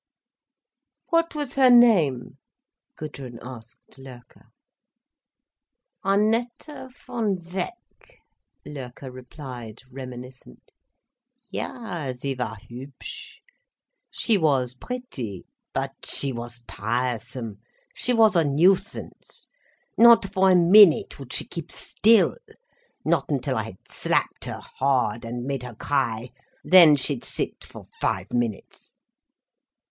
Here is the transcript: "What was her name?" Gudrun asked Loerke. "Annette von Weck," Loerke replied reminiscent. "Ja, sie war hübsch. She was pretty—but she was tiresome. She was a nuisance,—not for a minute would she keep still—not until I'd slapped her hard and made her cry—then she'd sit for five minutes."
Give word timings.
"What 1.11 1.35
was 1.35 1.53
her 1.53 1.69
name?" 1.69 2.39
Gudrun 2.95 3.37
asked 3.43 3.99
Loerke. 3.99 4.47
"Annette 6.03 6.65
von 7.05 7.37
Weck," 7.43 8.17
Loerke 8.65 9.03
replied 9.13 9.83
reminiscent. 9.91 10.71
"Ja, 11.51 12.13
sie 12.13 12.33
war 12.33 12.57
hübsch. 12.67 13.27
She 14.09 14.39
was 14.39 14.73
pretty—but 14.73 15.93
she 16.05 16.33
was 16.33 16.63
tiresome. 16.63 17.59
She 17.93 18.11
was 18.11 18.35
a 18.35 18.43
nuisance,—not 18.43 20.33
for 20.33 20.49
a 20.49 20.55
minute 20.55 21.19
would 21.19 21.31
she 21.31 21.45
keep 21.45 21.71
still—not 21.71 23.29
until 23.29 23.55
I'd 23.55 23.77
slapped 23.87 24.45
her 24.45 24.61
hard 24.79 25.23
and 25.23 25.43
made 25.45 25.61
her 25.61 25.75
cry—then 25.75 26.95
she'd 26.95 27.23
sit 27.23 27.63
for 27.63 27.85
five 28.01 28.33
minutes." 28.33 28.95